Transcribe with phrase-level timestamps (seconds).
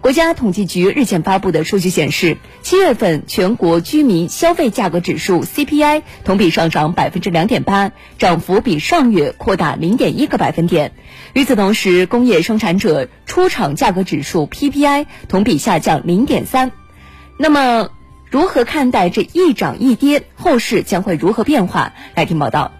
[0.00, 10.92] 国家统计局日前发布的数据显示，七月份全国居民消费价格指数 CPI 同比上涨百分之两点八，涨幅比上月扩大零点一个百分点。
[11.34, 16.70] 与此同时，工业生产者出厂价格指数 PPI 同比下降零点三。
[17.36, 17.90] 那么，
[18.30, 20.22] 如何看待这一涨一跌？
[20.36, 21.92] 后市将会如何变化？
[22.14, 22.70] 来听报道。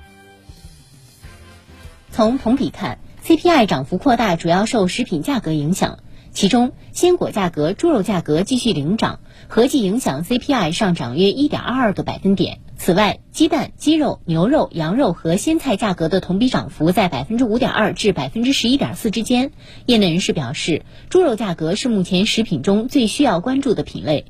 [2.13, 5.99] 从同比看，CPI 涨幅扩大主要受食品价格影响。
[6.39, 9.19] 其中，鲜果价格、猪肉价格继续领涨，
[9.49, 12.61] 合计影响 CPI 上涨约一点二二个百分点。
[12.77, 19.51] 此外，鸡蛋、鸡肉、牛肉、羊肉和鲜菜价格的同比涨幅在百分之五点二至百分之十一点四之间。
[19.85, 24.27] 业内人士表示，猪肉价格是目前食品中最需要关注的品类。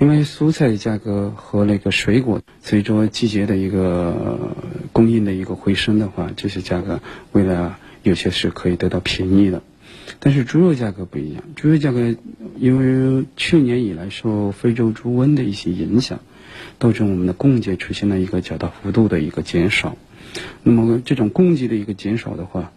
[0.00, 4.52] 因为蔬菜价格和那个水果随着季节的一个
[4.92, 6.98] 供应的一个回升的话，这些价格
[7.30, 9.62] 未来有些是可以得到便宜的。
[10.20, 12.14] 但是猪肉价格不一样，猪肉价格
[12.58, 12.78] 因
[13.18, 16.20] 为去年以来受非洲猪瘟的一些影响，
[16.78, 19.96] 导致我们的供给出现了一个较大幅度的一个减少。
[20.62, 22.72] 那么这种供给的一个减少的话，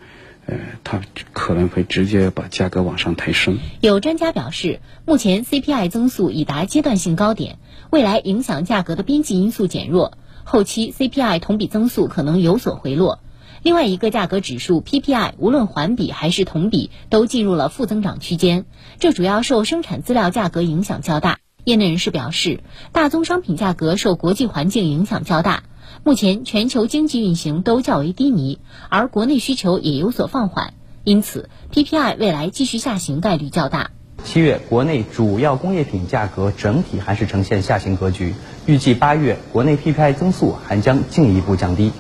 [0.46, 1.02] 呃，它
[1.34, 3.58] 可能会直接把价格往上抬升。
[3.82, 7.58] 有专家表示，目前 CPI 增速已达阶段性高点，
[7.90, 13.20] 未来影响价格的边际因素减弱，后期 CPI 同比增速可能有所回落。
[13.62, 18.66] 另外一个价格指数 PPI，无论环比还是同比，都进入了负增长区间。
[19.00, 21.40] 这主要受生产资料价格影响较大。
[21.66, 22.62] 业内人士表示，
[22.94, 25.64] 大宗商品价格受国际环境影响较大。
[26.04, 33.92] 目前全球经济运行都较为低迷，而国内需求也有所放缓，因此 PPI 未来继续下行概率较大。
[34.24, 38.34] 七月国内主要工业品价格整体还是呈现下行格局，
[38.66, 41.92] 预计八月国内 PPI 增速还将进一步降低。